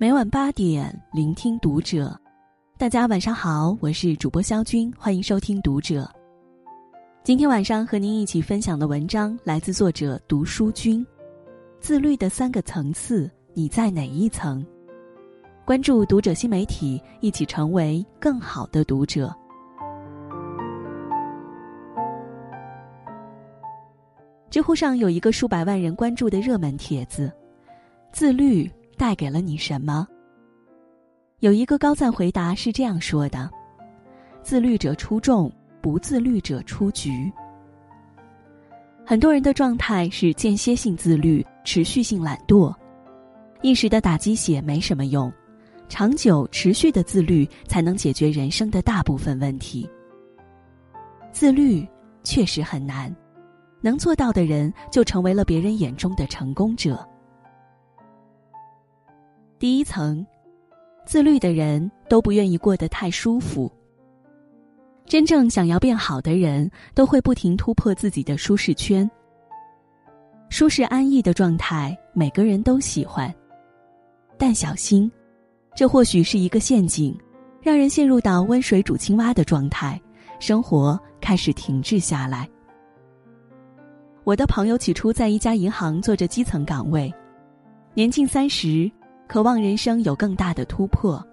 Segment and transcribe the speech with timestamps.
[0.00, 2.18] 每晚八点，聆听读者。
[2.78, 6.10] 大家晚上好，我是主播肖军，欢迎收听读者。
[7.22, 11.06] 今天晚上和您一起分享的文章来自作者读书君。
[11.80, 14.64] 自律的三个层次，你在哪一层？
[15.66, 19.30] 关注读者新媒体，一起成为更好的读者。
[24.48, 27.30] 知乎上有一个数百万人关注的热门帖子：
[28.12, 28.66] 自律
[29.00, 30.06] 带给了你什么？
[31.38, 33.50] 有一个高赞回答是这样说的：
[34.42, 35.50] 自律者出众。
[35.80, 37.32] 不自律者出局。
[39.02, 42.74] 很多人的状态是间歇性自律、持续性懒惰，
[43.62, 45.32] 一时的打鸡血没什么用，
[45.88, 49.88] 长久持续的自律才能解决人生的大部分问题。
[51.32, 51.88] 自律
[52.22, 53.10] 确实很难，
[53.80, 57.08] 能做到的人就成为了别人眼中的成功者。
[59.60, 60.26] 第一层，
[61.04, 63.70] 自律的人都不愿意过得太舒服。
[65.04, 69.08] 真正想要变好的人，都会不停突破自己的舒适圈。
[70.48, 73.30] 舒适安逸的状态，每个人都喜欢，
[74.38, 75.12] 但小心，
[75.74, 77.14] 这或许是一个陷阱，
[77.60, 80.00] 让人陷入到温水煮青蛙的状态，
[80.38, 82.48] 生活开始停滞下来。
[84.24, 87.12] 我的朋友起初在一家银行做着基层岗位，
[87.92, 88.90] 年近三十，
[89.30, 91.24] 渴望人生有更大的突破。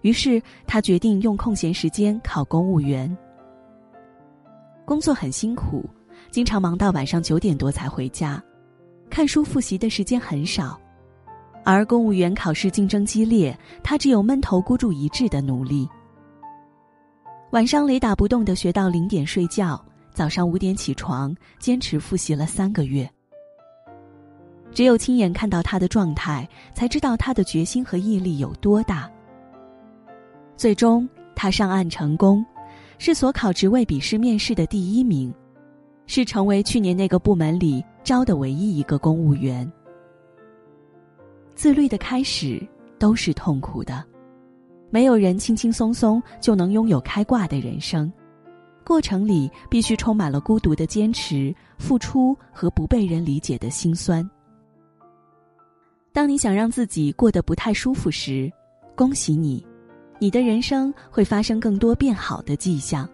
[0.00, 3.16] 于是他决定用空闲时间考公务员。
[4.84, 5.88] 工作很辛苦，
[6.32, 8.42] 经常忙到晚上九点多才回家，
[9.08, 10.76] 看书复习的时间很少。
[11.64, 15.88] 而公务员考试竞争激烈，他只有闷头孤注一掷的努力。
[17.52, 19.80] 晚上雷打不动的学到零点睡觉，
[20.12, 23.08] 早上五点起床，坚持复习了三个月。
[24.78, 29.10] 只有亲眼看到他的状态，才知道他的决心和毅力有多大。
[30.56, 32.46] 最终，他上岸成功，
[32.96, 35.34] 是所考职位笔试面试的第一名，
[36.06, 39.68] 是成为去年那个部门里招的唯一一个公务员。
[41.56, 42.64] 自律的开始
[43.00, 44.04] 都是痛苦的，
[44.90, 48.12] 没有人轻轻松松就能拥有开挂的人生，
[48.84, 54.24] 过程里必须充满了孤独的坚持、付出和不被人理解的辛酸。
[56.18, 58.52] 当你想让自己过得不太舒服时，
[58.96, 59.64] 恭喜你。
[60.18, 63.08] 你的人生会发生更多变好的迹象。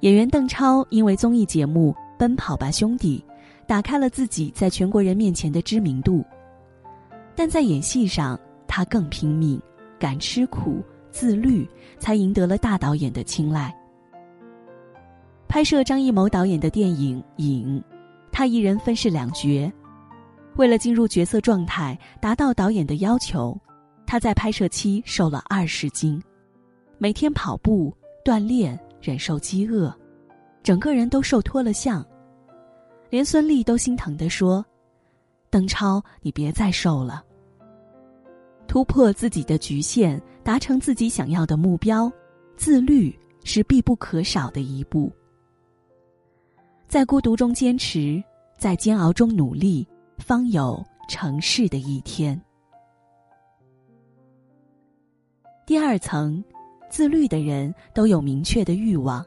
[0.00, 3.22] 演员邓超因为综艺节目《奔跑吧兄弟》，
[3.66, 6.24] 打开了自己在全国人面前的知名度。
[7.36, 9.60] 但在演戏上，他更拼命，
[9.98, 13.70] 敢吃苦，自律，才赢得了大导演的青睐。
[15.46, 17.78] 拍摄张艺谋导演的电影《影》，
[18.32, 19.70] 他一人分饰两角，
[20.56, 23.58] 为了进入角色状态，达到导演的要求。
[24.06, 26.22] 他在拍摄期瘦了二十斤，
[26.98, 27.92] 每天跑步
[28.24, 29.92] 锻炼，忍受饥饿，
[30.62, 32.04] 整个人都瘦脱了相。
[33.10, 34.64] 连孙俪都心疼地说
[35.50, 37.24] ：“邓超，你别再瘦了。”
[38.68, 42.12] 突破自己的局限，达成自己想要的目标，
[42.56, 45.10] 自律是必不可少的一步。
[46.86, 48.22] 在孤独中坚持，
[48.58, 49.86] 在煎熬中努力，
[50.18, 52.40] 方有成事的一天。
[55.66, 56.42] 第二层，
[56.90, 59.24] 自律的人都有明确的欲望。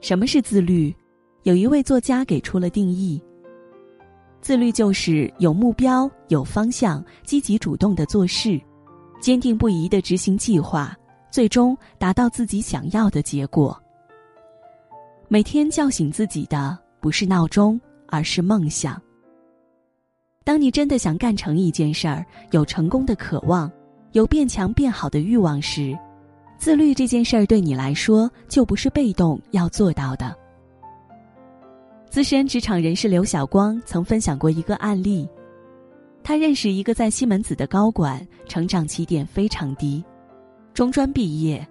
[0.00, 0.94] 什么是自律？
[1.42, 3.22] 有一位作家给出了定义：
[4.40, 8.60] 自律就是有目标、有方向、积极主动的做事，
[9.20, 10.96] 坚定不移的执行计划，
[11.30, 13.76] 最终达到自己想要的结果。
[15.28, 17.80] 每天叫醒自己的不是闹钟，
[18.12, 19.00] 而是梦想。
[20.44, 23.72] 当你真的想干成一件事儿，有成功的渴望。
[24.12, 25.98] 有变强变好的欲望时，
[26.58, 30.36] 自律这件事儿对你来说就不是被动要做到的。
[32.10, 35.26] 资深职场人士刘晓光曾分享过一个案例，
[36.22, 40.04] 他认识一个在西门子的高管，成长起点非常低，
[40.74, 41.66] 中专毕业，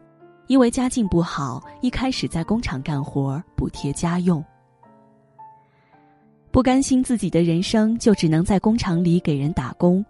[0.47, 4.43] 因为家境不好，一开始在工厂干活补贴家用，
[6.51, 10.05] 不甘心自己的人生就只能在工厂里给人打工。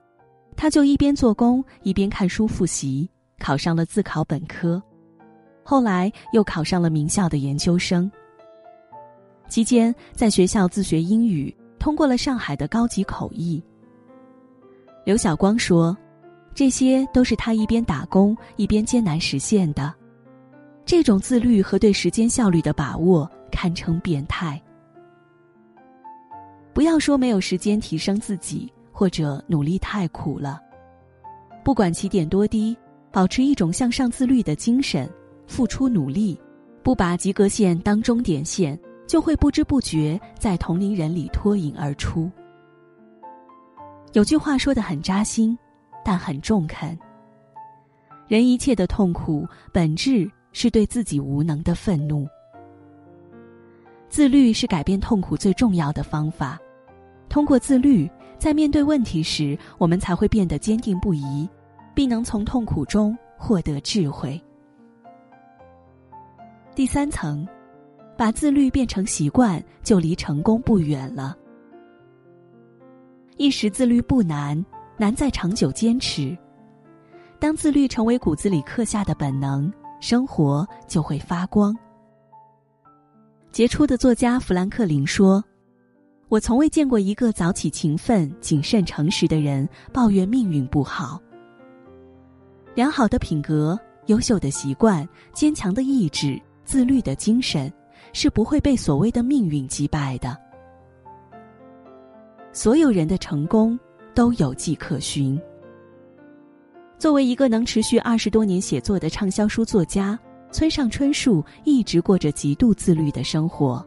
[0.57, 3.07] 他就一边做工一边看书复习，
[3.39, 4.81] 考上了自考本科，
[5.63, 8.11] 后来又考上了名校的研究生。
[9.47, 13.61] 期间在学校自学英语，通过了上海的高级口译。
[15.05, 15.95] 刘晓光说
[16.55, 19.93] ：“这些都是他一边打工一边艰难实现的，
[20.85, 24.61] 这种自律和对时间效率的把握堪称变态。”
[26.73, 28.71] 不要说没有时间提升自己。
[28.93, 30.61] 或者努力太苦了。
[31.63, 32.77] 不管起点多低，
[33.11, 35.09] 保持一种向上自律的精神，
[35.47, 36.39] 付出努力，
[36.83, 42.29] 不把及格线当终点线，就会不知不觉在同龄人里脱颖而出。
[44.13, 45.57] 有句话说的很扎心，
[46.05, 46.95] 但很中肯。
[48.27, 52.27] 人一切的痛苦，本质是对自己无能的愤怒。
[54.11, 56.59] 自律是改变痛苦最重要的方法。
[57.29, 61.49] 通过自律，在面对问题时，我们才会变得坚定不移，
[61.95, 64.39] 并能从痛苦中获得智慧。
[66.75, 67.47] 第三层，
[68.17, 71.37] 把自律变成习惯，就离成功不远了。
[73.37, 74.61] 一时自律不难，
[74.97, 76.37] 难在长久坚持。
[77.39, 79.71] 当自律成为骨子里刻下的本能，
[80.01, 81.73] 生活就会发光。
[83.51, 85.43] 杰出的作家富兰克林说
[86.29, 91.21] ：“我从未见过一个早起、勤奋、谨慎、诚实的人抱怨命运不好。
[92.73, 97.71] 良好的品格、优秀的习惯、坚强的意志、自律的精神，
[98.13, 100.37] 是不会被所谓的命运击败的。
[102.53, 103.77] 所有人的成功
[104.15, 105.37] 都有迹可循。
[106.97, 110.17] 作为一个能持续二十多年写作的畅销书作家。”
[110.51, 113.83] 村上春树一直过着极度自律的生活。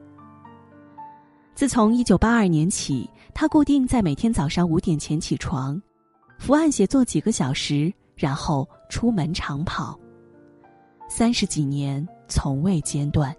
[1.55, 5.81] 自从一九八二年起，他固定在每天早上五点前起床，
[6.39, 9.99] 伏案写作几个小时，然后出门长跑。
[11.09, 13.35] 三十几年从未间断。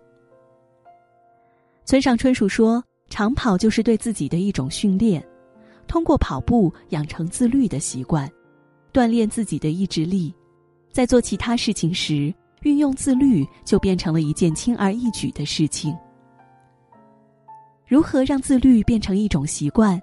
[1.83, 5.25] 村上春树说：“长跑就是对自己的一种训练，
[5.87, 8.31] 通过跑步养成自律的习惯，
[8.93, 10.33] 锻炼自己的意志力，
[10.91, 12.33] 在做其他事情时。”
[12.65, 15.95] 运用自律就变成了一件轻而易举的事情。
[17.87, 20.01] 如何让自律变成一种习惯？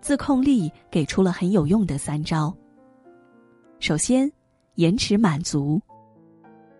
[0.00, 2.52] 自控力给出了很有用的三招。
[3.78, 4.30] 首先，
[4.74, 5.80] 延迟满足。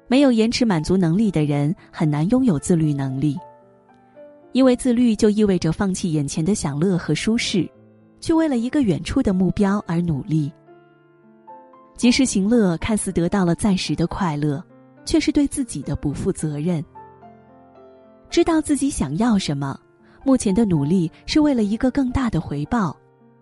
[0.09, 3.39] 没有延迟满足能力的人很难拥有自律能力，
[4.51, 7.71] 因为自律就意味着放弃眼前的享乐和舒适，
[8.19, 10.53] 去为了一个远处的目标而努力。
[11.97, 14.61] 及时行乐看似得到了暂时的快乐。
[15.11, 16.85] 却是对自己的不负责任。
[18.31, 19.77] 知道自己想要什么，
[20.23, 22.97] 目前的努力是为了一个更大的回报，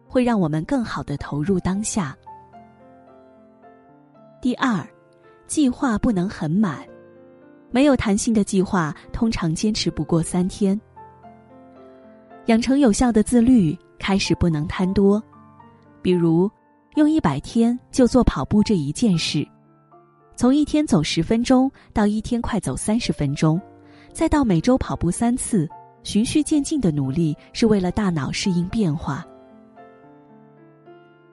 [0.06, 2.16] 会让我们更好的投入当下。
[4.40, 4.82] 第二，
[5.46, 6.78] 计划不能很满，
[7.70, 10.80] 没有弹性的计划通常坚持不过三天。
[12.46, 15.22] 养成有效的自律，开始不能贪多，
[16.00, 16.50] 比如
[16.94, 19.46] 用一百天就做跑步这一件事。
[20.38, 23.60] 从一天走十分钟到一天快走三十分钟，
[24.12, 25.68] 再到每周跑步三次，
[26.04, 29.26] 循序渐进的努力是为了大脑适应变化。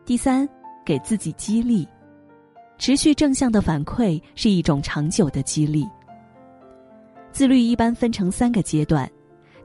[0.08, 0.50] 第三，
[0.84, 1.88] 给自己激励，
[2.80, 5.88] 持续正向的反馈是一种长久的激励。
[7.32, 9.08] 自律一般分成三个阶段，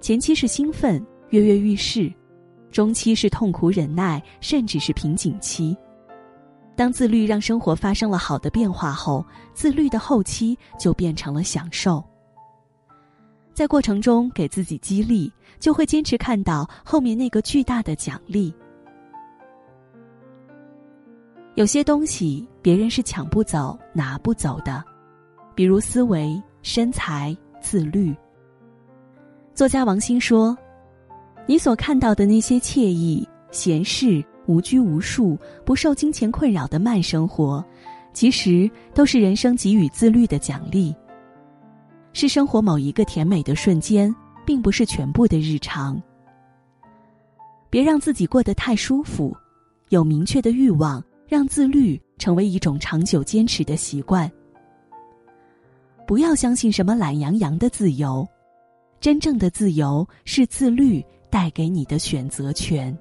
[0.02, 2.12] 前期是兴奋、跃跃欲试，
[2.70, 5.75] 中期是痛苦忍耐，甚至是瓶颈期。
[6.81, 9.23] 当自律让生活发生了好的变化后，
[9.53, 12.03] 自律的后期就变成了享受。
[13.53, 18.51] 在过程中给自己激励，就会坚持看到后面那个巨大的奖励。
[21.55, 24.82] 有些东西别人是抢不走、拿不走的，
[25.55, 28.17] 比如思维、身材、自律。
[29.53, 30.56] 作家王鑫说
[31.44, 37.64] ：“你所看到的那些惬意、闲适。”无拘无束、不受金钱困扰的慢生活，
[38.12, 40.92] 其实都是人生给予自律的奖励。
[42.12, 44.12] 是生活某一个甜美的瞬间，
[44.44, 46.02] 并不是全部的日常。
[47.70, 49.32] 别让自己过得太舒服，
[49.90, 54.28] 有明确的欲望，让自律成为一种长久坚持的习惯。
[56.08, 58.26] 不要相信什么懒洋洋的自由，
[59.00, 62.98] 真正的自由是自律带给你的选择权。